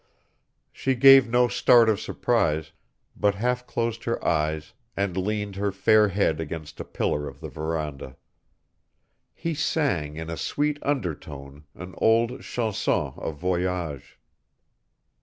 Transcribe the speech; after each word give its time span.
She 0.73 0.95
gave 0.95 1.29
no 1.29 1.47
start 1.47 1.87
of 1.87 1.99
surprise, 2.01 2.71
but 3.15 3.35
half 3.35 3.67
closed 3.67 4.05
her 4.05 4.17
eyes 4.27 4.73
and 4.97 5.15
leaned 5.15 5.57
her 5.57 5.71
fair 5.71 6.07
head 6.07 6.39
against 6.39 6.79
a 6.79 6.83
pillar 6.83 7.27
of 7.27 7.39
the 7.39 7.49
veranda. 7.49 8.17
He 9.35 9.53
sang 9.53 10.15
in 10.17 10.27
a 10.31 10.37
sweet 10.37 10.79
undertone 10.81 11.65
an 11.75 11.93
old 11.99 12.41
chanson 12.43 13.13
of 13.15 13.35
voyage. 13.37 14.17